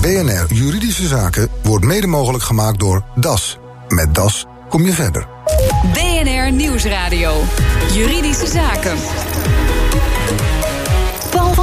[0.00, 3.58] BNR Juridische Zaken wordt mede mogelijk gemaakt door DAS.
[3.88, 5.28] Met DAS kom je verder.
[5.92, 7.42] BNR Nieuwsradio.
[7.92, 8.96] Juridische Zaken.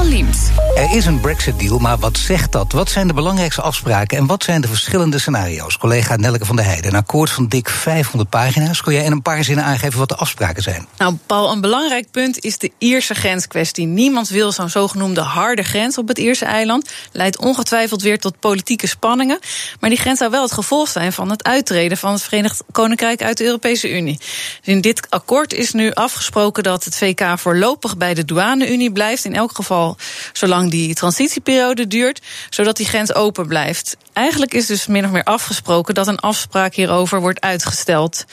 [0.05, 0.51] Paul van Liemt.
[0.75, 2.71] Er is een Brexit-deal, maar wat zegt dat?
[2.71, 5.77] Wat zijn de belangrijkste afspraken en wat zijn de verschillende scenario's?
[5.77, 8.81] Collega Nelke van der Heijden, een akkoord van dik 500 pagina's.
[8.81, 10.87] Kun jij in een paar zinnen aangeven wat de afspraken zijn?
[10.97, 13.85] Nou, Paul, een belangrijk punt is de Ierse grenskwestie.
[13.85, 16.89] Niemand wil zo'n zogenoemde harde grens op het Ierse eiland.
[17.11, 19.39] Leidt ongetwijfeld weer tot politieke spanningen.
[19.79, 23.23] Maar die grens zou wel het gevolg zijn van het uittreden van het Verenigd Koninkrijk
[23.23, 24.17] uit de Europese Unie.
[24.17, 29.25] Dus in dit akkoord is nu afgesproken dat het VK voorlopig bij de douane-Unie blijft.
[29.25, 29.94] In elk geval
[30.33, 33.97] zolang die transitieperiode duurt, zodat die grens open blijft.
[34.13, 38.25] Eigenlijk is dus min of meer afgesproken dat een afspraak hierover wordt uitgesteld.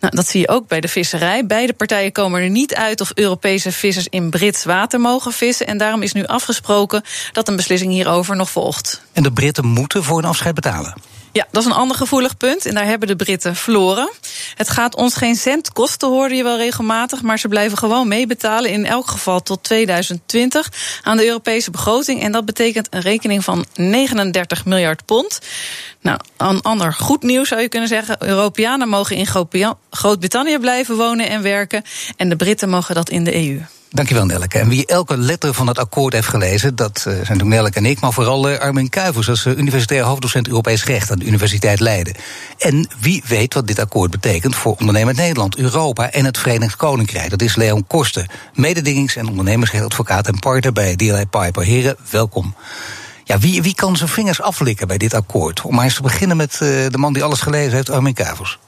[0.00, 1.46] Nou, dat zie je ook bij de visserij.
[1.46, 5.66] Beide partijen komen er niet uit of Europese vissers in Brits water mogen vissen.
[5.66, 9.02] En daarom is nu afgesproken dat een beslissing hierover nog volgt.
[9.12, 10.94] En de Britten moeten voor een afscheid betalen.
[11.32, 12.66] Ja, dat is een ander gevoelig punt.
[12.66, 14.10] En daar hebben de Britten verloren.
[14.54, 17.22] Het gaat ons geen cent kosten, hoorde je wel regelmatig.
[17.22, 22.22] Maar ze blijven gewoon meebetalen, in elk geval tot 2020, aan de Europese begroting.
[22.22, 25.38] En dat betekent een rekening van 39 miljard pond.
[26.00, 28.16] Nou, een ander goed nieuws zou je kunnen zeggen.
[28.18, 29.26] Europeanen mogen in
[29.90, 31.82] Groot-Brittannië blijven wonen en werken.
[32.16, 33.60] En de Britten mogen dat in de EU.
[33.92, 34.58] Dankjewel, Nelke.
[34.58, 37.86] En wie elke letter van het akkoord heeft gelezen, dat uh, zijn toen Nelke en
[37.86, 41.80] ik, maar vooral uh, Armin Kuivers als uh, universitair hoofddocent Europees Recht aan de Universiteit
[41.80, 42.14] Leiden.
[42.58, 47.30] En wie weet wat dit akkoord betekent voor ondernemend Nederland, Europa en het Verenigd Koninkrijk.
[47.30, 51.62] Dat is Leon Kosten, mededingings- en ondernemersrechtadvocaat en partner bij DLA Piper.
[51.62, 52.54] Heren, welkom.
[53.24, 55.60] Ja, wie, wie kan zijn vingers aflikken bij dit akkoord?
[55.62, 58.58] Om maar eens te beginnen met de man die alles gelezen heeft, Armin Kuivers.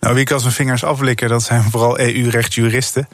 [0.00, 3.08] Nou, wie kan zijn vingers aflikken, dat zijn vooral EU-rechtsjuristen.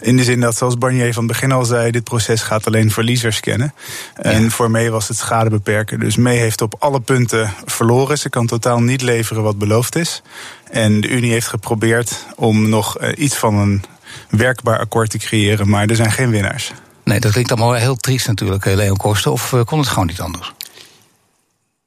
[0.00, 2.90] In de zin dat, zoals Barnier van het begin al zei, dit proces gaat alleen
[2.90, 3.74] verliezers kennen.
[4.14, 6.00] En voor May was het schade beperken.
[6.00, 8.18] Dus May heeft op alle punten verloren.
[8.18, 10.22] Ze kan totaal niet leveren wat beloofd is.
[10.70, 13.84] En de Unie heeft geprobeerd om nog iets van een
[14.30, 16.72] werkbaar akkoord te creëren, maar er zijn geen winnaars.
[17.04, 19.32] Nee, dat klinkt allemaal heel triest natuurlijk, Leon Kosten.
[19.32, 20.52] Of kon het gewoon niet anders?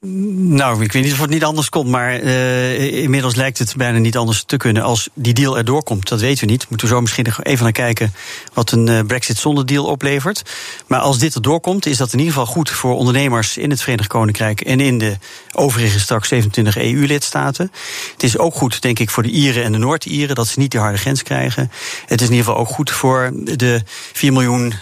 [0.02, 3.98] Nou, ik weet niet of het niet anders komt, maar uh, inmiddels lijkt het bijna
[3.98, 6.08] niet anders te kunnen als die deal erdoor komt.
[6.08, 6.70] Dat weten we niet.
[6.70, 8.14] Moeten we zo misschien even naar kijken
[8.54, 10.44] wat een uh, Brexit zonder deal oplevert.
[10.88, 13.82] Maar als dit erdoor komt, is dat in ieder geval goed voor ondernemers in het
[13.82, 15.18] Verenigd Koninkrijk en in de
[15.52, 17.72] overige straks 27 EU-lidstaten.
[18.14, 20.72] Het is ook goed, denk ik, voor de Ieren en de Noord-Ieren dat ze niet
[20.72, 21.72] die harde grens krijgen.
[22.06, 23.82] Het is in ieder geval ook goed voor de
[24.14, 24.74] 4 miljoen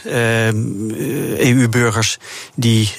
[1.37, 2.17] EU-burgers
[2.55, 2.95] die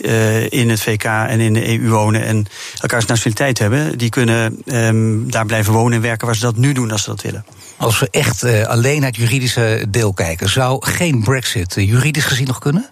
[0.49, 2.47] in het VK en in de EU wonen en
[2.81, 6.73] elkaars nationaliteit hebben, die kunnen um, daar blijven wonen en werken waar ze dat nu
[6.73, 7.45] doen als ze dat willen.
[7.77, 12.25] Als we echt uh, alleen naar het juridische deel kijken, zou geen Brexit uh, juridisch
[12.25, 12.91] gezien nog kunnen?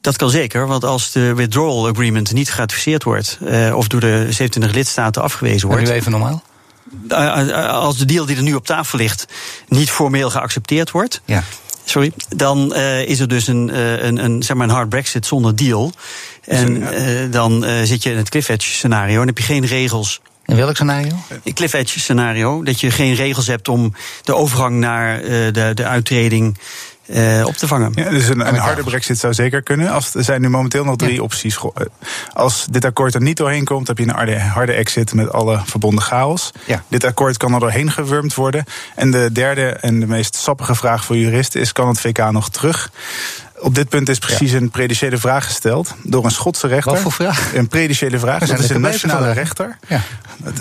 [0.00, 4.26] Dat kan zeker, want als de withdrawal agreement niet geratificeerd wordt, uh, of door de
[4.28, 5.82] 27 lidstaten afgewezen wordt.
[5.82, 6.42] nu even normaal?
[7.68, 9.26] Als de deal die er nu op tafel ligt
[9.68, 11.20] niet formeel geaccepteerd wordt.
[11.24, 11.42] Ja.
[11.88, 15.26] Sorry, dan uh, is er dus een, uh, een, een, zeg maar een hard Brexit
[15.26, 15.92] zonder deal.
[16.44, 20.20] En uh, dan zit je in het cliff edge scenario en heb je geen regels.
[20.44, 21.12] In welk scenario?
[21.42, 22.62] In cliff edge scenario.
[22.62, 26.58] Dat je geen regels hebt om de overgang naar de, de uittreding
[27.08, 27.92] uh, op te vangen.
[27.94, 29.90] Ja, dus een, een harde brexit zou zeker kunnen.
[29.90, 31.22] Als, er zijn nu momenteel nog drie ja.
[31.22, 31.58] opties.
[32.32, 35.60] Als dit akkoord er niet doorheen komt, heb je een harde, harde exit met alle
[35.64, 36.50] verbonden chaos.
[36.66, 36.82] Ja.
[36.88, 38.64] Dit akkoord kan er doorheen gewurmd worden.
[38.94, 42.50] En de derde en de meest sappige vraag voor juristen is: kan het VK nog
[42.50, 42.90] terug?
[43.60, 44.56] Op dit punt is precies ja.
[44.56, 46.92] een prediciële vraag gesteld door een Schotse rechter.
[46.92, 47.54] Wat voor vraag?
[47.54, 48.46] Een prediciële vraag.
[48.46, 49.78] Dat is een nationale rechter.
[49.88, 50.00] Ja.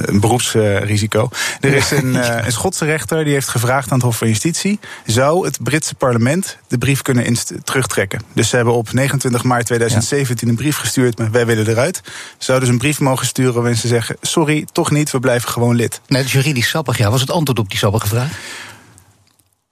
[0.01, 1.29] Een beroepsrisico.
[1.59, 4.79] Er is een, uh, een Schotse rechter die heeft gevraagd aan het Hof van Justitie:
[5.05, 8.21] zou het Britse parlement de brief kunnen terugtrekken?
[8.33, 10.53] Dus ze hebben op 29 maart 2017 ja.
[10.53, 12.01] een brief gestuurd met wij willen eruit.
[12.37, 15.75] Zouden ze een brief mogen sturen waarin ze zeggen: sorry, toch niet, we blijven gewoon
[15.75, 16.01] lid.
[16.07, 16.97] Nee, dat is juridisch sappig.
[16.97, 18.31] Ja, was het antwoord op die sappige vraag?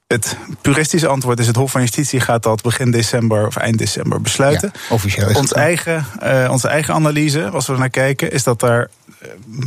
[0.07, 4.21] Het puristische antwoord is: het Hof van Justitie gaat dat begin december of eind december
[4.21, 4.71] besluiten.
[4.73, 5.29] Ja, officieel.
[5.29, 8.89] Is Ons eigen, uh, onze eigen analyse, als we er naar kijken, is dat daar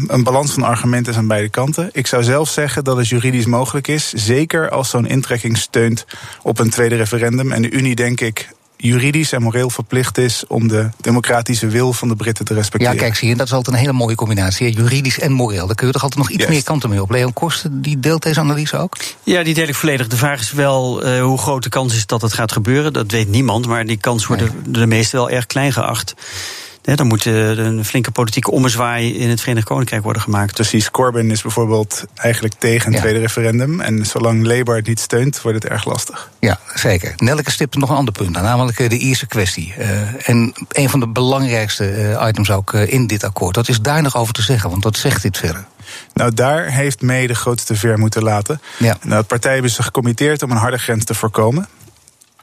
[0.06, 1.90] een balans van argumenten is aan beide kanten.
[1.92, 6.04] Ik zou zelf zeggen dat het juridisch mogelijk is, zeker als zo'n intrekking steunt
[6.42, 7.52] op een tweede referendum.
[7.52, 8.48] En de Unie, denk ik,
[8.80, 12.94] juridisch en moreel verplicht is om de democratische wil van de Britten te respecteren.
[12.94, 14.72] Ja, kijk, zie je, dat is altijd een hele mooie combinatie.
[14.72, 15.66] Juridisch en moreel.
[15.66, 16.52] Daar kun je toch altijd nog iets yes.
[16.52, 17.10] meer kanten mee op.
[17.10, 18.96] Leon Kosten, die deelt deze analyse ook?
[19.22, 20.06] Ja, die deel ik volledig.
[20.06, 22.92] De vraag is wel uh, hoe groot de kans is dat het gaat gebeuren.
[22.92, 24.52] Dat weet niemand, maar die kans wordt nee.
[24.64, 26.14] door de meesten wel erg klein geacht.
[26.82, 30.54] Dan moet een flinke politieke ommezwaai in het Verenigd Koninkrijk worden gemaakt.
[30.54, 33.80] Precies, Corbyn is bijvoorbeeld eigenlijk tegen het tweede referendum.
[33.80, 36.30] En zolang Labour het niet steunt, wordt het erg lastig.
[36.40, 37.12] Ja, zeker.
[37.16, 39.74] Nelke stipt nog een ander punt aan, namelijk de Ierse kwestie.
[40.24, 43.56] en een van de belangrijkste items ook in dit akkoord.
[43.56, 44.70] Wat is daar nog over te zeggen?
[44.70, 45.64] Want wat zegt dit verder?
[46.14, 48.60] Nou, daar heeft mee de grootste ver moeten laten.
[48.78, 48.96] Ja.
[49.02, 51.68] Nou, de partijen hebben zich gecommitteerd om een harde grens te voorkomen.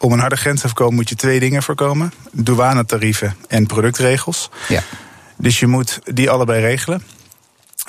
[0.05, 4.49] Om een harde grens te voorkomen moet je twee dingen voorkomen: douanetarieven en productregels.
[4.67, 4.83] Ja.
[5.37, 7.03] Dus je moet die allebei regelen.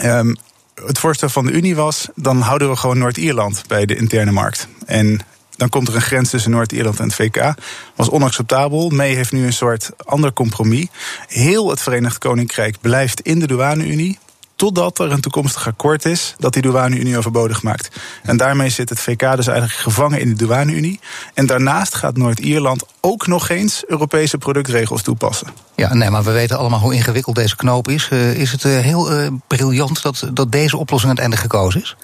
[0.02, 0.36] Um,
[0.74, 4.68] het voorstel van de Unie was: dan houden we gewoon Noord-Ierland bij de interne markt.
[4.86, 5.20] En
[5.56, 7.54] dan komt er een grens tussen Noord-Ierland en het VK.
[7.94, 8.88] Was onacceptabel.
[8.88, 10.86] May heeft nu een soort ander compromis.
[11.26, 14.18] Heel het Verenigd Koninkrijk blijft in de douane-Unie
[14.56, 17.88] totdat er een toekomstig akkoord is dat die douane-Unie overbodig maakt.
[18.22, 21.00] En daarmee zit het VK dus eigenlijk gevangen in de douane-Unie.
[21.34, 25.48] En daarnaast gaat Noord-Ierland ook nog eens Europese productregels toepassen.
[25.74, 28.08] Ja, nee, maar we weten allemaal hoe ingewikkeld deze knoop is.
[28.12, 31.80] Uh, is het uh, heel uh, briljant dat, dat deze oplossing aan het einde gekozen
[31.80, 31.96] is?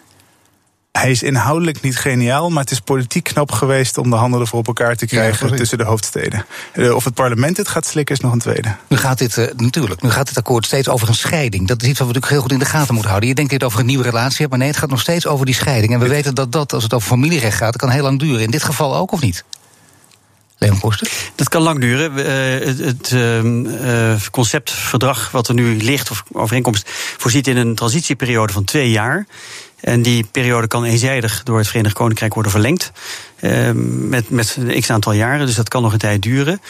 [0.92, 4.58] Hij is inhoudelijk niet geniaal, maar het is politiek knap geweest om de handen ervoor
[4.58, 6.46] op elkaar te krijgen tussen de hoofdsteden.
[6.72, 8.76] Eh, of het parlement het gaat slikken, is nog een tweede.
[8.88, 11.68] Nu gaat dit uh, natuurlijk, nu gaat dit akkoord steeds over een scheiding.
[11.68, 13.28] Dat is iets wat we natuurlijk heel goed in de gaten moeten houden.
[13.28, 15.00] Je denkt dat je het over een nieuwe relatie hebt, maar nee, het gaat nog
[15.00, 15.92] steeds over die scheiding.
[15.92, 18.42] En we weten dat dat, als het over familierecht gaat, kan heel lang duren.
[18.42, 19.44] In dit geval ook, of niet?
[20.58, 21.10] Leon Koster?
[21.34, 22.12] Dat kan lang duren.
[22.12, 28.52] Uh, het, het uh, conceptverdrag wat er nu ligt, of overeenkomst, voorziet in een transitieperiode
[28.52, 29.26] van twee jaar.
[29.82, 32.92] En die periode kan eenzijdig door het Verenigd Koninkrijk worden verlengd.
[33.40, 36.60] Uh, met, met een x aantal jaren, dus dat kan nog een tijd duren.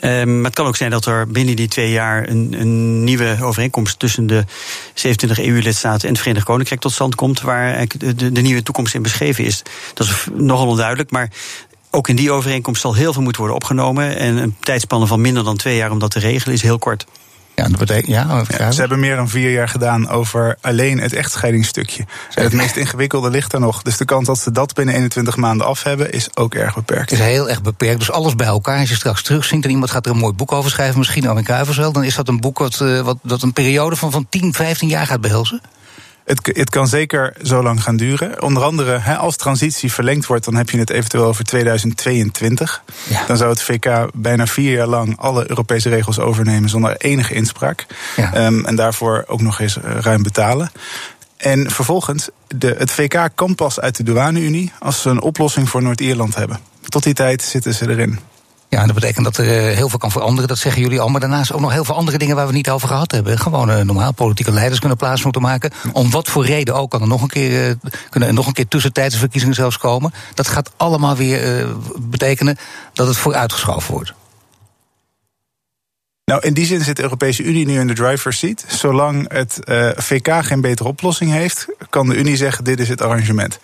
[0.00, 3.36] Uh, maar het kan ook zijn dat er binnen die twee jaar een, een nieuwe
[3.40, 4.44] overeenkomst tussen de
[4.94, 8.94] 27 EU-lidstaten en het Verenigd Koninkrijk tot stand komt, waar de, de, de nieuwe toekomst
[8.94, 9.62] in beschreven is.
[9.94, 11.30] Dat is nogal onduidelijk, maar
[11.90, 14.16] ook in die overeenkomst zal heel veel moeten worden opgenomen.
[14.16, 17.06] En een tijdspanne van minder dan twee jaar om dat te regelen is heel kort.
[17.54, 21.12] Ja, dat betekent, ja, ja, ze hebben meer dan vier jaar gedaan over alleen het
[21.12, 22.04] echtscheidingsstukje.
[22.34, 23.82] En het meest ingewikkelde ligt er nog.
[23.82, 27.12] Dus de kans dat ze dat binnen 21 maanden af hebben, is ook erg beperkt.
[27.12, 27.98] Is heel erg beperkt.
[27.98, 28.78] Dus alles bij elkaar.
[28.78, 31.36] Als je straks terugziet en iemand gaat er een mooi boek over schrijven, misschien al
[31.36, 34.26] in Kuiversveld, dan is dat een boek wat, eh, wat, dat een periode van, van
[34.28, 35.60] 10, 15 jaar gaat behelzen.
[36.24, 38.42] Het, het, kan zeker zo lang gaan duren.
[38.42, 42.82] Onder andere, hè, als transitie verlengd wordt, dan heb je het eventueel over 2022.
[43.08, 43.26] Ja.
[43.26, 47.86] Dan zou het VK bijna vier jaar lang alle Europese regels overnemen zonder enige inspraak.
[48.16, 48.46] Ja.
[48.46, 50.72] Um, en daarvoor ook nog eens eh, ruim betalen.
[51.36, 55.82] En vervolgens, de, het VK kan pas uit de douane-Unie als ze een oplossing voor
[55.82, 56.60] Noord-Ierland hebben.
[56.88, 58.18] Tot die tijd zitten ze erin.
[58.72, 61.08] Ja, dat betekent dat er eh, heel veel kan veranderen, dat zeggen jullie al.
[61.08, 63.38] Maar daarnaast ook nog heel veel andere dingen waar we niet over gehad hebben.
[63.38, 65.70] Gewoon uh, normaal politieke leiders kunnen plaats moeten maken.
[65.92, 67.74] Om wat voor reden ook kan er nog een keer, uh,
[68.10, 70.12] kunnen er nog een keer tussentijdse verkiezingen zelfs komen.
[70.34, 71.66] Dat gaat allemaal weer
[72.00, 72.56] betekenen
[72.92, 74.12] dat het vooruitgeschoven wordt.
[76.24, 78.64] Nou, in die zin zit de Europese Unie nu in de driver's seat.
[78.68, 79.58] Zolang het
[79.96, 83.58] VK geen betere oplossing heeft, kan de Unie zeggen: dit is het arrangement.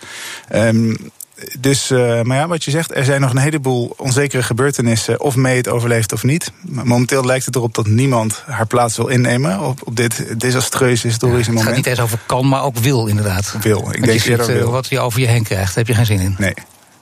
[0.55, 1.10] Um,
[1.58, 5.20] dus, uh, maar ja, wat je zegt, er zijn nog een heleboel onzekere gebeurtenissen.
[5.20, 6.52] Of mee het overleeft of niet.
[6.61, 9.61] Momenteel lijkt het erop dat niemand haar plaats wil innemen.
[9.61, 11.67] op, op dit desastreuze historische moment.
[11.67, 13.56] Het gaat niet eens over kan, maar ook wil, inderdaad.
[13.61, 13.88] Wil.
[13.93, 16.06] Ik denk je ziet, uh, wat je over je heen krijgt, daar heb je geen
[16.06, 16.35] zin in.
[16.38, 16.55] Nee.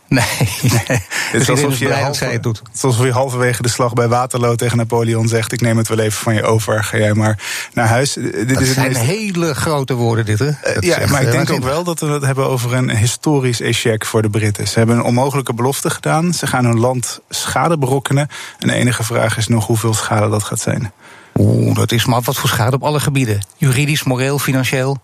[0.08, 0.24] Nee,
[0.88, 0.98] nee.
[1.08, 2.62] Het is alsof je, het doet.
[2.82, 6.18] Alsof je halverwege de slag bij Waterloo tegen Napoleon zegt: Ik neem het wel even
[6.18, 6.84] van je over.
[6.84, 7.38] Ga jij maar
[7.72, 8.12] naar huis.
[8.12, 9.00] Dit dat is zijn meest...
[9.00, 10.38] hele grote woorden, dit.
[10.38, 10.46] Hè?
[10.46, 14.04] Uh, ja, maar ik denk ook wel dat we het hebben over een historisch échec
[14.04, 14.68] voor de Britten.
[14.68, 16.32] Ze hebben een onmogelijke belofte gedaan.
[16.32, 18.28] Ze gaan hun land schade berokkenen.
[18.58, 20.92] En de enige vraag is nog hoeveel schade dat gaat zijn.
[21.34, 24.98] Oeh, dat is maar wat voor schade op alle gebieden: juridisch, moreel, financieel.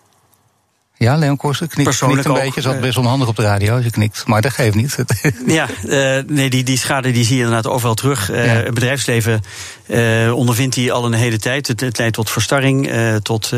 [1.03, 2.61] Ja, Leon Korsen knikt, knikt een beetje.
[2.61, 4.27] Zat best onhandig op de radio als je knikt.
[4.27, 4.97] Maar dat geeft niet.
[5.47, 8.31] ja, uh, nee, die, die schade die zie je inderdaad overal terug.
[8.31, 9.43] Uh, Het bedrijfsleven
[9.93, 11.69] uh, ondervindt die al een hele tijd.
[11.69, 12.91] Het, het leidt tot verstarring,
[13.23, 13.53] tot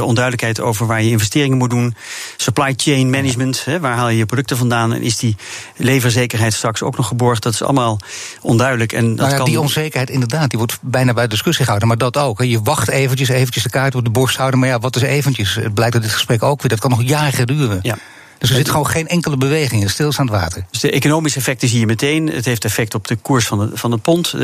[0.00, 1.94] onduidelijkheid over waar je investeringen moet doen.
[2.36, 4.94] Supply chain management, hè, waar haal je je producten vandaan?
[4.94, 5.36] En is die
[5.76, 7.42] leverzekerheid straks ook nog geborgd?
[7.42, 7.98] Dat is allemaal
[8.40, 8.92] onduidelijk.
[8.92, 9.46] En dat nou ja, kan...
[9.46, 11.88] Die onzekerheid inderdaad, die wordt bijna bij discussie gehouden.
[11.88, 12.38] Maar dat ook.
[12.38, 12.44] Hè.
[12.44, 14.60] Je wacht eventjes, eventjes de kaart op de borst houden.
[14.60, 15.54] Maar ja, wat is eventjes?
[15.54, 16.70] Het blijkt uit dit gesprek ook weer.
[16.70, 17.78] Dat kan nog jaren duren.
[17.82, 17.98] Ja.
[18.40, 20.64] Dus er zit gewoon geen enkele beweging in, stilstaand water.
[20.70, 22.26] Dus de economische effecten zie je meteen.
[22.26, 24.30] Het heeft effect op de koers van, de, van het pond.
[24.30, 24.38] De,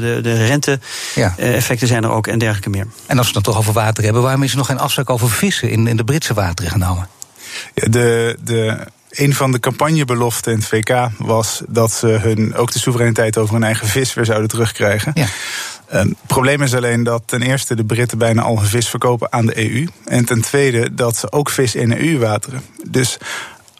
[0.00, 2.86] de, de rente-effecten zijn er ook en dergelijke meer.
[3.06, 5.10] En als we het dan toch over water hebben, waarom is er nog geen afspraak
[5.10, 7.08] over vissen in, in de Britse wateren genomen?
[7.74, 12.72] Ja, de, de, een van de campagnebeloften in het VK was dat ze hun, ook
[12.72, 15.12] de soevereiniteit over hun eigen vis weer zouden terugkrijgen.
[15.14, 15.26] Ja.
[15.90, 19.32] Ehm, het probleem is alleen dat ten eerste de Britten bijna al hun vis verkopen
[19.32, 19.86] aan de EU.
[20.04, 22.62] En ten tweede dat ze ook vis in EU wateren.
[22.88, 23.18] Dus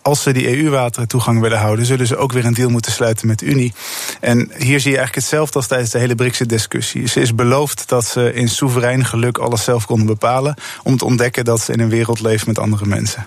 [0.03, 3.27] als ze die EU-wateren toegang willen houden, zullen ze ook weer een deal moeten sluiten
[3.27, 3.73] met de Unie.
[4.21, 7.09] En hier zie je eigenlijk hetzelfde als tijdens de hele Brexit-discussie.
[7.09, 11.45] Ze is beloofd dat ze in soeverein geluk alles zelf konden bepalen, om te ontdekken
[11.45, 13.27] dat ze in een wereld leven met andere mensen.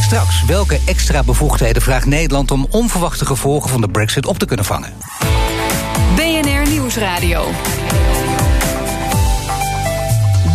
[0.00, 4.64] Straks, welke extra bevoegdheden vraagt Nederland om onverwachte gevolgen van de Brexit op te kunnen
[4.64, 4.92] vangen?
[6.16, 7.50] BNR Nieuwsradio.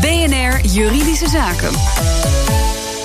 [0.01, 1.71] BNR Juridische Zaken.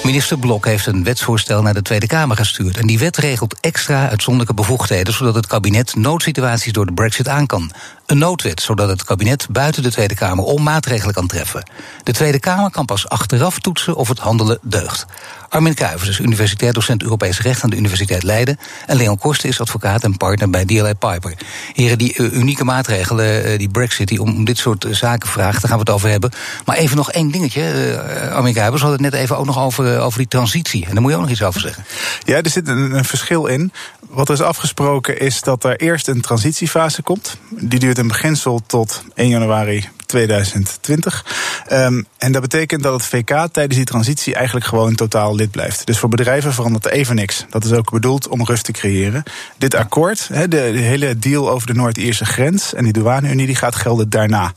[0.04, 2.76] Minister Blok heeft een wetsvoorstel naar de Tweede Kamer gestuurd.
[2.76, 7.46] En die wet regelt extra uitzonderlijke bevoegdheden, zodat het kabinet noodsituaties door de Brexit aan
[7.46, 7.70] kan.
[8.06, 11.70] Een noodwet, zodat het kabinet buiten de Tweede Kamer om maatregelen kan treffen.
[12.02, 15.06] De Tweede Kamer kan pas achteraf toetsen of het handelen deugt.
[15.48, 18.58] Armin Kuivers is universitair docent Europees Recht aan de Universiteit Leiden.
[18.86, 21.34] En Leon Korsten is advocaat en partner bij DLA Piper.
[21.72, 25.60] Heren, die uh, unieke maatregelen, uh, die Brexit, die om dit soort uh, zaken vraagt,
[25.60, 26.32] daar gaan we het over hebben.
[26.64, 28.00] Maar even nog één dingetje.
[28.32, 30.86] Armin Kuivers had het net even ook nog over, over die transitie.
[30.86, 31.84] En daar moet je ook nog iets over zeggen.
[32.24, 33.72] Ja, er zit een, een verschil in.
[34.08, 37.36] Wat er is afgesproken is dat er eerst een transitiefase komt.
[37.48, 41.24] Die duurt in beginsel tot 1 januari 2020.
[41.72, 45.86] Um, en dat betekent dat het VK tijdens die transitie eigenlijk gewoon totaal lid blijft.
[45.86, 47.44] Dus voor bedrijven verandert er even niks.
[47.50, 49.22] Dat is ook bedoeld om rust te creëren.
[49.58, 53.74] Dit akkoord, de, de hele deal over de Noord-Ierse grens en die douane-unie, die gaat
[53.74, 54.52] gelden daarna.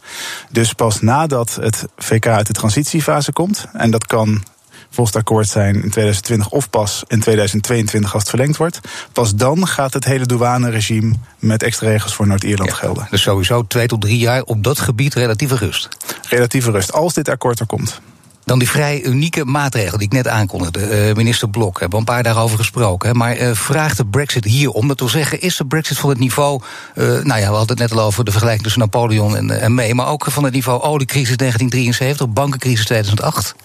[0.52, 4.44] Dus pas nadat het VK uit de transitiefase komt, en dat kan
[4.90, 8.80] volgens het akkoord zijn in 2020 of pas in 2022 als het verlengd wordt.
[9.12, 13.08] Pas dan gaat het hele douaneregime met extra regels voor Noord-Ierland Ja, gelden.
[13.10, 15.88] Dus sowieso twee tot drie jaar op dat gebied relatieve rust.
[16.30, 18.02] Relatieve rust, als dit akkoord er komt.
[18.46, 20.80] Dan die vrij unieke maatregel die ik net aankondigde.
[20.80, 23.18] Eh, minister Blok, we hebben een paar dagen over gesproken.
[23.18, 24.88] Maar eh, vraagt de Brexit hier om?
[24.88, 26.62] Dat wil zeggen, is de Brexit van het niveau.
[26.96, 29.74] eh, nou ja, we hadden het net al over de vergelijking tussen Napoleon en, en
[29.74, 29.94] May.
[29.94, 33.56] Maar ook van het niveau oliecrisis 1973, bankencrisis 2008.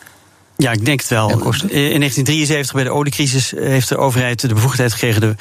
[0.56, 1.30] Ja, ik denk het wel.
[1.30, 5.34] In 1973 bij de oliecrisis heeft de overheid de bevoegdheid gekregen de,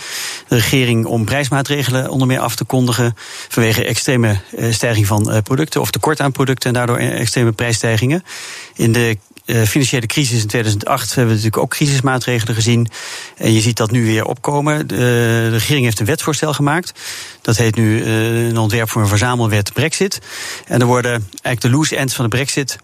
[0.47, 3.15] de regering om prijsmaatregelen onder meer af te kondigen
[3.47, 7.51] vanwege extreme eh, stijging van eh, producten of tekort aan producten en daardoor eh, extreme
[7.51, 8.23] prijsstijgingen.
[8.75, 12.87] In de eh, financiële crisis in 2008 hebben we natuurlijk ook crisismaatregelen gezien.
[13.37, 14.87] En je ziet dat nu weer opkomen.
[14.87, 16.99] De, de regering heeft een wetsvoorstel gemaakt.
[17.41, 20.21] Dat heet nu eh, een ontwerp voor een verzamelwet Brexit.
[20.67, 22.77] En er worden eigenlijk de loose ends van de Brexit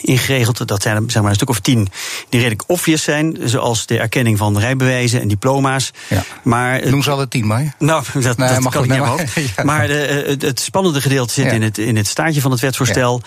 [0.00, 0.68] ingeregeld.
[0.68, 1.88] Dat zijn er zeg maar, een stuk of tien
[2.28, 3.38] die redelijk obvious zijn.
[3.44, 5.90] Zoals de erkenning van rijbewijzen en diploma's.
[6.08, 6.24] Ja.
[6.42, 7.74] Maar, eh, Noem ze alle tien maar.
[7.78, 9.10] nou, dat, Nee, dat mag kan ik niet maar-.
[9.56, 9.64] Ja.
[9.64, 11.50] Maar de, eh, het, het spannende gedeelte zit Ja.
[11.50, 13.22] in, het, in het staartje van het wetsvoorstel.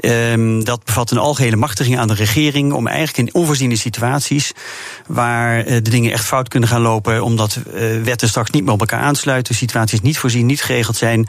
[0.00, 4.52] Ehm, dat bevat een algehele machtiging aan de regering om eigenlijk in onvoorziene situaties
[5.06, 8.72] waar eh, de dingen echt fout kunnen gaan lopen, omdat eh, wetten straks niet meer
[8.72, 11.28] op elkaar aansluiten, situaties niet voorzien, niet geregeld zijn,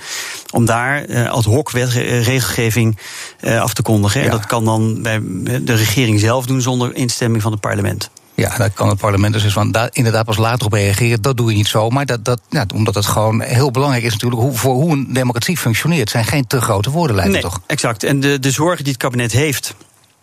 [0.51, 2.98] om daar eh, ad hoc wet, eh, regelgeving
[3.39, 4.22] eh, af te kondigen.
[4.24, 5.22] En dat kan dan bij
[5.62, 8.10] de regering zelf doen zonder instemming van het parlement.
[8.40, 11.22] Ja, daar kan het parlement dus van daar inderdaad pas later op reageren.
[11.22, 12.06] Dat doe je niet zomaar.
[12.06, 15.58] Dat, dat, ja, omdat het gewoon heel belangrijk is natuurlijk hoe, voor hoe een democratie
[15.58, 16.00] functioneert.
[16.00, 17.62] Het zijn geen te grote woorden, lijkt nee, toch?
[17.66, 18.04] exact.
[18.04, 19.76] En de, de zorgen die het kabinet heeft.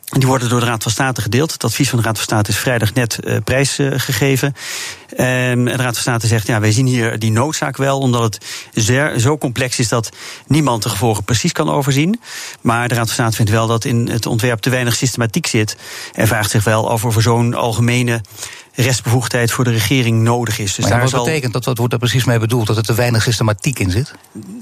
[0.06, 1.52] Die worden door de Raad van State gedeeld.
[1.52, 4.54] Het advies van de Raad van State is vrijdag net uh, prijsgegeven.
[5.16, 8.22] Uh, en de Raad van State zegt: ja, wij zien hier die noodzaak wel, omdat
[8.22, 10.10] het zeer, zo complex is dat
[10.46, 12.20] niemand de gevolgen precies kan overzien.
[12.60, 15.76] Maar de Raad van State vindt wel dat in het ontwerp te weinig systematiek zit.
[16.14, 18.20] En vraagt zich wel er voor zo'n algemene
[18.76, 20.74] restbevoegdheid voor de regering nodig is.
[20.74, 21.64] Dus maar ja, daar wat zal betekent dat?
[21.64, 22.66] Wat wordt er precies mee bedoeld?
[22.66, 24.14] Dat er te weinig systematiek in zit?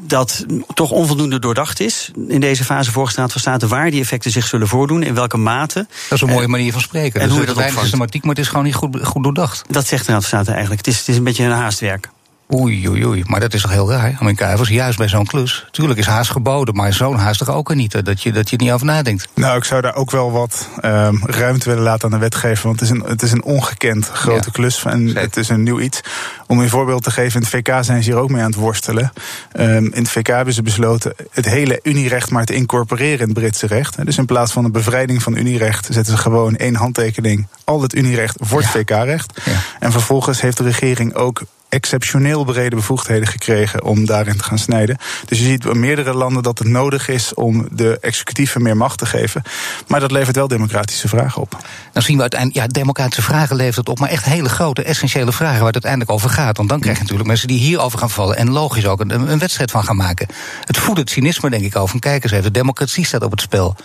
[0.06, 0.44] dat
[0.74, 4.68] toch onvoldoende doordacht is in deze fase Raad van State waar die effecten zich zullen
[4.68, 5.86] voordoen, in welke mate.
[6.08, 7.20] Dat is een mooie manier van spreken.
[7.20, 7.90] en dus hoe je er dat weinig opvangt.
[7.90, 9.64] systematiek, maar het is gewoon niet goed, goed doordacht.
[9.68, 10.86] Dat zegt de Raad van State eigenlijk.
[10.86, 12.08] Het is, het is een beetje een haastwerk.
[12.52, 13.22] Oei, oei, oei.
[13.26, 14.16] Maar dat is toch heel raar?
[14.20, 15.66] Amin Kuivers, juist bij zo'n klus.
[15.70, 18.04] Tuurlijk is haast geboden, maar zo'n haast toch ook er niet.
[18.04, 19.28] Dat je, dat je er niet over nadenkt.
[19.34, 22.66] Nou, ik zou daar ook wel wat um, ruimte willen laten aan de wetgever.
[22.66, 24.84] Want het is een, het is een ongekend grote Ja, klus.
[24.84, 25.22] En zeker.
[25.22, 26.00] het is een nieuw iets.
[26.46, 28.58] Om een voorbeeld te geven, in het VK zijn ze hier ook mee aan het
[28.60, 29.12] worstelen.
[29.56, 33.34] Um, in het VK hebben ze besloten het hele Unierecht maar te incorporeren in het
[33.38, 34.04] Britse recht.
[34.06, 37.46] Dus in plaats van een bevrijding van Unierecht zetten ze gewoon één handtekening.
[37.64, 38.70] Al het Unierecht wordt Ja.
[38.72, 39.40] VK-recht.
[39.44, 39.52] Ja.
[39.80, 41.42] En vervolgens heeft de regering ook
[41.74, 44.98] exceptioneel brede bevoegdheden gekregen om daarin te gaan snijden.
[45.26, 48.98] Dus je ziet bij meerdere landen dat het nodig is om de executieven meer macht
[48.98, 49.42] te geven.
[49.86, 51.56] Maar dat levert wel democratische vragen op.
[51.92, 55.32] Dan zien we uiteindelijk, ja, democratische vragen levert het op, maar echt hele grote, essentiële
[55.32, 56.56] vragen waar het uiteindelijk over gaat.
[56.56, 59.38] Want dan krijg je natuurlijk mensen die hierover gaan vallen en logisch ook een, een
[59.38, 60.26] wedstrijd van gaan maken.
[60.64, 61.90] Het voedt het cynisme, denk ik, over.
[61.90, 63.76] Van kijk eens even, democratie staat op het spel.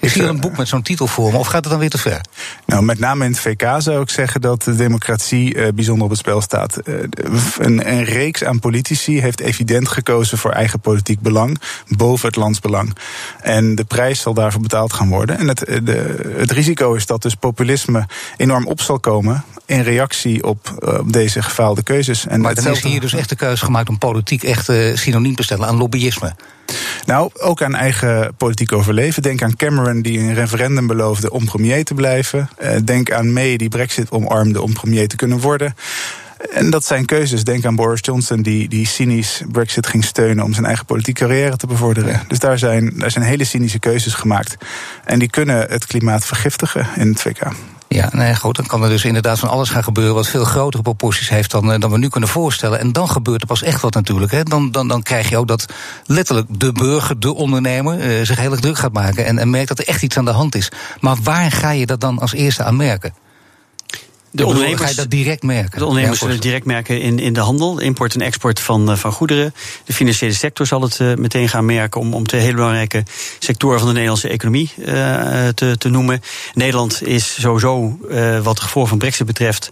[0.00, 1.98] Is hier een boek met zo'n titel voor me, of gaat het dan weer te
[1.98, 2.20] ver?
[2.66, 6.10] Nou, met name in het VK zou ik zeggen dat de democratie uh, bijzonder op
[6.10, 6.78] het spel staat.
[6.84, 6.94] Uh,
[7.58, 12.96] een, een, reeks aan politici heeft evident gekozen voor eigen politiek belang boven het landsbelang.
[13.40, 15.38] En de prijs zal daarvoor betaald gaan worden.
[15.38, 20.44] En het, de, het risico is dat dus populisme enorm op zal komen in reactie
[20.44, 22.26] op, op deze gefaalde keuzes.
[22.26, 25.42] En maar dan is hier dus echt de keuze gemaakt om politiek echt synoniem te
[25.42, 26.34] stellen aan lobbyisme.
[27.06, 29.22] Nou, ook aan eigen politiek overleven.
[29.22, 32.48] Denk aan Cameron die een referendum beloofde om premier te blijven.
[32.62, 35.74] Uh, denk aan May die Brexit omarmde om premier te kunnen worden.
[36.50, 37.44] En dat zijn keuzes.
[37.44, 41.56] Denk aan Boris Johnson, die, die cynisch Brexit ging steunen om zijn eigen politieke carrière
[41.56, 42.20] te bevorderen.
[42.28, 44.56] Dus daar zijn, daar zijn hele cynische keuzes gemaakt.
[45.04, 47.52] En die kunnen het klimaat vergiftigen in het VK.
[47.94, 50.14] Ja, nee, goed, dan kan er dus inderdaad van alles gaan gebeuren...
[50.14, 52.78] wat veel grotere proporties heeft dan, eh, dan we nu kunnen voorstellen.
[52.80, 54.32] En dan gebeurt er pas echt wat natuurlijk.
[54.32, 54.42] Hè.
[54.42, 55.66] Dan, dan, dan krijg je ook dat
[56.06, 58.00] letterlijk de burger, de ondernemer...
[58.00, 60.24] Eh, zich heel erg druk gaat maken en, en merkt dat er echt iets aan
[60.24, 60.72] de hand is.
[61.00, 63.14] Maar waar ga je dat dan als eerste aan merken?
[64.32, 65.78] De ondernemers, ga je dat direct merken?
[65.78, 68.96] De ondernemers zullen het direct merken in, in de handel, import en export van, eh,
[68.96, 69.54] van goederen.
[69.84, 73.02] De financiële sector zal het uh, meteen gaan merken om, om twee hele belangrijke
[73.38, 74.86] sectoren van de Nederlandse economie uh,
[75.48, 76.22] te, te noemen.
[76.54, 79.70] Nederland is sowieso, uh, wat het gevolg van Brexit betreft,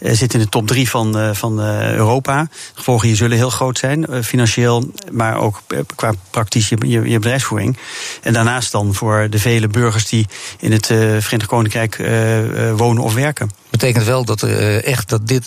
[0.00, 2.42] zit in de top drie van, uh, van uh, Europa.
[2.42, 5.62] De gevolgen hier zullen heel groot zijn, financieel, maar ook
[5.94, 7.76] qua praktisch je, je, bedrijfsvoering.
[8.22, 10.26] En daarnaast dan voor de vele burgers die
[10.58, 11.96] in het Verenigd Koninkrijk
[12.76, 15.46] wonen of werken betekent wel dat, uh, echt, dat dit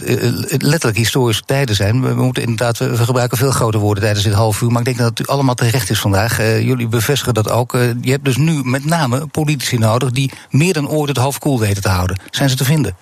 [0.61, 2.01] letterlijk historische tijden zijn.
[2.01, 4.69] We moeten inderdaad, we gebruiken veel grote woorden tijdens dit half uur.
[4.69, 6.37] Maar ik denk dat het allemaal terecht is vandaag.
[6.37, 7.71] Jullie bevestigen dat ook.
[8.01, 11.59] je hebt dus nu met name politici nodig die meer dan ooit het hoofd koel
[11.59, 12.21] weten te houden.
[12.29, 12.95] Zijn ze te vinden?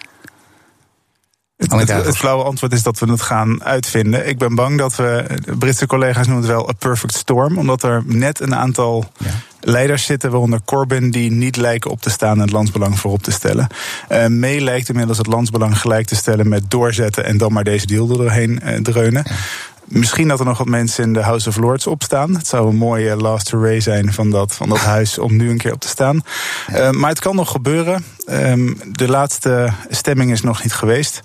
[1.60, 4.28] Het, het, flauwe antwoord is dat we het gaan uitvinden.
[4.28, 7.84] Ik ben bang dat we, de Britse collega's noemen het wel a perfect storm, omdat
[7.84, 9.30] er net een aantal ja.
[9.60, 13.32] leiders zitten, waaronder Corbyn, die niet lijken op te staan en het landsbelang voorop te
[13.32, 13.68] stellen.
[14.12, 17.86] Uh, May lijkt inmiddels het landsbelang gelijk te stellen met doorzetten en dan maar deze
[17.86, 19.26] deal er doorheen uh, dreunen.
[19.90, 22.36] Misschien dat er nog wat mensen in de House of Lords opstaan.
[22.36, 25.58] Het zou een mooie last array zijn van dat, van dat huis om nu een
[25.58, 26.22] keer op te staan.
[26.72, 28.06] Uh, maar het kan nog gebeuren.
[28.30, 31.22] Um, de laatste stemming is nog niet geweest.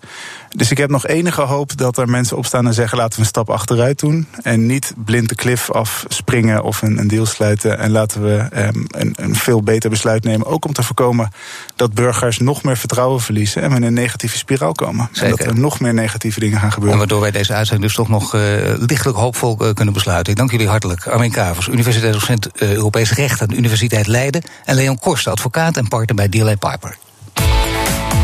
[0.57, 3.27] Dus ik heb nog enige hoop dat er mensen opstaan en zeggen: laten we een
[3.27, 4.27] stap achteruit doen.
[4.43, 7.79] En niet blind de klif afspringen of een, een deal sluiten.
[7.79, 10.47] En laten we um, een, een, veel beter besluit nemen.
[10.47, 11.31] Ook om te voorkomen
[11.77, 15.09] dat burgers nog meer vertrouwen verliezen en we in een negatieve spiraal komen.
[15.13, 15.31] Zeker.
[15.31, 16.93] En dat er nog meer negatieve dingen gaan gebeuren.
[16.93, 18.41] En waardoor wij deze uitzending dus toch nog uh,
[18.77, 20.33] lichtelijk hoopvol uh, kunnen besluiten.
[20.33, 21.07] Ik dank jullie hartelijk.
[21.07, 24.43] Armin Kavers, universiteitsdocent uh, Europees Recht aan de Universiteit Leiden.
[24.65, 26.97] En Leon Korsten, advocaat en partner bij DLA Piper.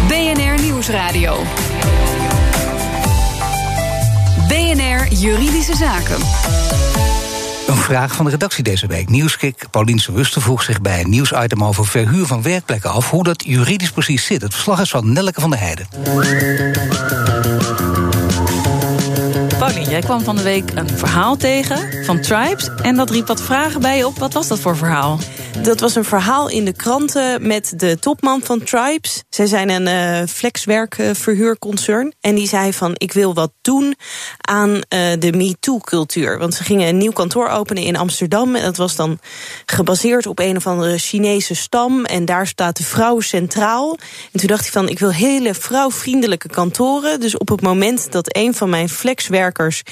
[0.09, 1.45] BNR Nieuwsradio.
[5.11, 6.17] Juridische Zaken.
[7.67, 9.09] Een vraag van de redactie deze week.
[9.09, 13.45] Nieuwskik Paulien Wuster vroeg zich bij een nieuwsitem over verhuur van werkplekken af hoe dat
[13.47, 14.43] juridisch precies zit.
[14.43, 15.87] Het verslag is van Nelleke van der Heijden.
[19.59, 22.71] Paulien, jij kwam van de week een verhaal tegen van Tribes.
[22.83, 24.19] En dat riep wat vragen bij je op.
[24.19, 25.19] Wat was dat voor verhaal?
[25.63, 29.23] Dat was een verhaal in de kranten met de topman van Tribes.
[29.29, 32.15] Zij zijn een uh, flexwerkverhuurconcern.
[32.21, 33.95] En die zei van, ik wil wat doen
[34.41, 34.81] aan uh,
[35.19, 36.39] de MeToo-cultuur.
[36.39, 38.55] Want ze gingen een nieuw kantoor openen in Amsterdam.
[38.55, 39.19] En dat was dan
[39.67, 42.05] gebaseerd op een of andere Chinese stam.
[42.05, 43.99] En daar staat de vrouw centraal.
[44.33, 47.21] En toen dacht hij van, ik wil hele vrouwvriendelijke kantoren.
[47.21, 49.83] Dus op het moment dat een van mijn flexwerkers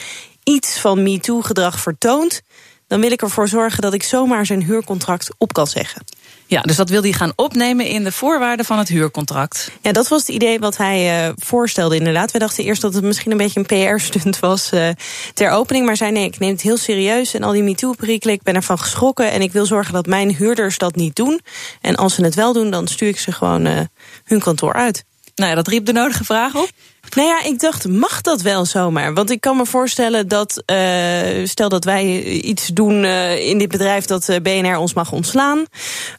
[0.44, 2.42] iets van MeToo-gedrag vertoont
[2.88, 6.03] dan wil ik ervoor zorgen dat ik zomaar zijn huurcontract op kan zeggen.
[6.46, 9.70] Ja, dus dat wil hij gaan opnemen in de voorwaarden van het huurcontract.
[9.81, 12.31] Ja, dat was het idee wat hij uh, voorstelde inderdaad.
[12.31, 14.88] We dachten eerst dat het misschien een beetje een PR-stunt was uh,
[15.35, 15.87] ter opening.
[15.87, 17.35] Maar zei nee, ik neem het heel serieus.
[17.35, 19.31] En al die MeToo-perikelen, ik ben ervan geschrokken.
[19.31, 21.40] En ik wil zorgen dat mijn huurders dat niet doen.
[21.81, 23.81] En als ze het wel doen, dan stuur ik ze gewoon uh,
[24.24, 25.05] hun kantoor uit.
[25.38, 26.68] Nou ja, dat riep de nodige vraag op.
[27.14, 29.14] Nou ja, ik dacht, mag dat wel zomaar?
[29.14, 33.68] Want ik kan me voorstellen dat, uh, stel dat wij iets doen uh, in dit
[33.68, 34.05] bedrijf...
[34.05, 35.64] dat BNR ons mag ontslaan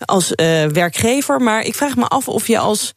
[0.05, 0.31] als
[0.71, 1.41] werkgever.
[1.41, 2.93] Maar ik vraag me af of je als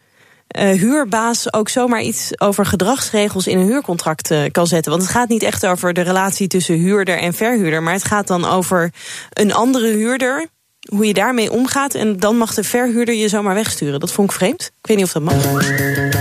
[0.57, 4.91] huurbaas ook zomaar iets over gedragsregels in een huurcontract kan zetten.
[4.91, 7.83] Want het gaat niet echt over de relatie tussen huurder en verhuurder...
[7.83, 8.93] maar het gaat dan over
[9.33, 10.49] een andere huurder
[10.89, 11.95] hoe je daarmee omgaat.
[11.95, 14.01] En dan mag de verhuurder je zomaar wegsturen.
[14.01, 14.63] Dat vond ik vreemd.
[14.63, 16.12] Ik weet niet of dat mag.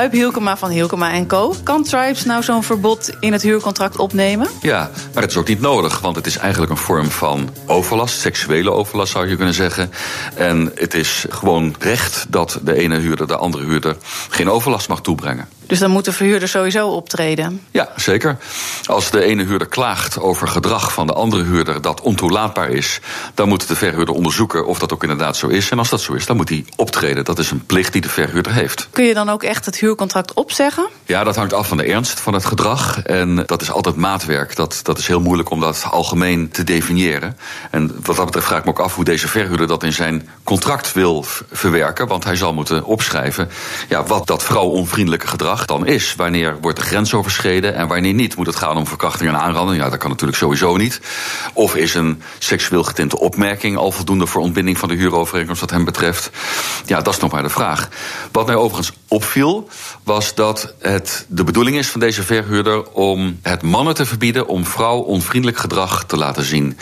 [0.00, 1.54] Huip Hielkema van Hielkema Co.
[1.62, 4.48] Kan Tribes nou zo'n verbod in het huurcontract opnemen?
[4.62, 8.20] Ja, maar het is ook niet nodig, want het is eigenlijk een vorm van overlast,
[8.20, 9.90] seksuele overlast zou je kunnen zeggen.
[10.34, 13.96] En het is gewoon recht dat de ene huurder de andere huurder
[14.28, 15.48] geen overlast mag toebrengen.
[15.70, 17.60] Dus dan moet de verhuurder sowieso optreden.
[17.70, 18.36] Ja, zeker.
[18.84, 23.00] Als de ene huurder klaagt over gedrag van de andere huurder dat ontoelaatbaar is,
[23.34, 25.70] dan moet de verhuurder onderzoeken of dat ook inderdaad zo is.
[25.70, 27.24] En als dat zo is, dan moet hij optreden.
[27.24, 28.88] Dat is een plicht die de verhuurder heeft.
[28.90, 30.88] Kun je dan ook echt het huurcontract opzeggen?
[31.04, 33.02] Ja, dat hangt af van de ernst van het gedrag.
[33.02, 34.56] En dat is altijd maatwerk.
[34.56, 37.36] Dat, dat is heel moeilijk om dat algemeen te definiëren.
[37.70, 40.28] En wat dat betreft vraag ik me ook af hoe deze verhuurder dat in zijn
[40.44, 42.06] contract wil verwerken.
[42.06, 43.50] Want hij zal moeten opschrijven
[43.88, 46.14] ja, wat dat vrouwonvriendelijke gedrag dan is.
[46.14, 48.36] Wanneer wordt de grens overschreden en wanneer niet?
[48.36, 49.82] Moet het gaan om verkrachting en aanranding?
[49.82, 51.00] Ja, dat kan natuurlijk sowieso niet.
[51.52, 55.84] Of is een seksueel getinte opmerking al voldoende voor ontbinding van de huurovereenkomst wat hem
[55.84, 56.30] betreft?
[56.86, 57.88] Ja, dat is nog maar de vraag.
[58.32, 59.68] Wat mij overigens opviel,
[60.04, 64.66] was dat het de bedoeling is van deze verhuurder om het mannen te verbieden om
[64.66, 66.78] vrouw onvriendelijk gedrag te laten zien.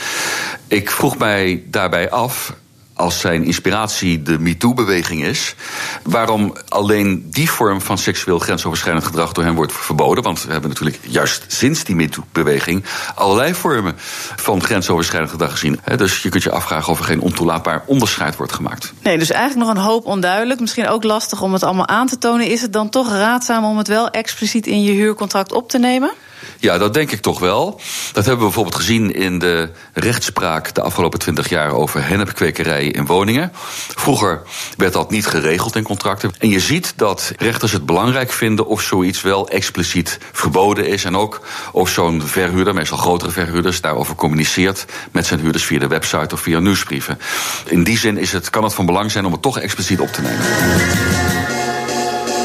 [0.68, 2.52] Ik vroeg mij daarbij af
[2.98, 5.54] als zijn inspiratie de MeToo-beweging is,
[6.02, 10.24] waarom alleen die vorm van seksueel grensoverschrijdend gedrag door hem wordt verboden.
[10.24, 12.84] Want we hebben natuurlijk juist sinds die MeToo-beweging
[13.14, 13.94] allerlei vormen
[14.36, 15.80] van grensoverschrijdend gedrag gezien.
[15.96, 18.92] Dus je kunt je afvragen of er geen ontoelaatbaar onderscheid wordt gemaakt.
[19.02, 20.60] Nee, dus eigenlijk nog een hoop onduidelijk.
[20.60, 22.46] Misschien ook lastig om het allemaal aan te tonen.
[22.46, 26.10] Is het dan toch raadzaam om het wel expliciet in je huurcontract op te nemen?
[26.58, 27.80] Ja, dat denk ik toch wel.
[28.12, 33.06] Dat hebben we bijvoorbeeld gezien in de rechtspraak de afgelopen twintig jaar over hennepkwekerijen in
[33.06, 33.52] woningen.
[33.94, 34.42] Vroeger
[34.76, 36.32] werd dat niet geregeld in contracten.
[36.38, 41.04] En je ziet dat rechters het belangrijk vinden of zoiets wel expliciet verboden is.
[41.04, 41.40] En ook
[41.72, 46.40] of zo'n verhuurder, meestal grotere verhuurders, daarover communiceert met zijn huurders via de website of
[46.40, 47.18] via nieuwsbrieven.
[47.64, 50.12] In die zin is het, kan het van belang zijn om het toch expliciet op
[50.12, 51.07] te nemen.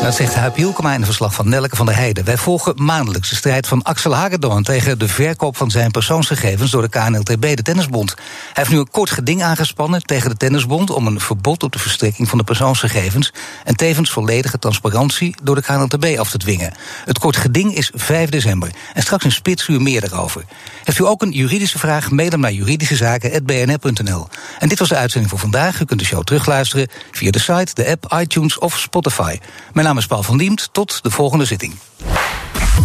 [0.04, 2.26] Dat zegt Huip Hielkema in een verslag van Nelke van der Heijden.
[2.26, 4.64] Wij volgen maandelijks de strijd van Axel Hagedorn...
[4.64, 8.14] tegen de verkoop van zijn persoonsgegevens door de KNLTB, de Tennisbond.
[8.16, 10.90] Hij heeft nu een kort geding aangespannen tegen de Tennisbond...
[10.90, 13.34] om een verbod op de verstrekking van de persoonsgegevens...
[13.64, 16.74] en tevens volledige transparantie door de KNLTB af te dwingen.
[17.06, 18.70] Het kort geding is 5 december.
[18.94, 20.44] En straks een spitsuur meer daarover.
[20.84, 22.12] Heeft u ook een juridische vraag?
[22.12, 24.28] Mail hem naar juridischezaken.bnr.nl.
[24.60, 25.82] En dit was de uitzending voor vandaag.
[25.82, 29.38] U kunt de show terugluisteren via de site, de app, iTunes of Spotify.
[29.74, 30.70] Mijn naam van Diemt.
[30.72, 31.74] Tot de volgende zitting.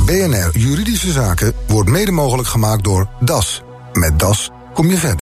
[0.05, 3.63] BNR Juridische Zaken wordt mede mogelijk gemaakt door DAS.
[3.93, 5.17] Met DAS kom je verder.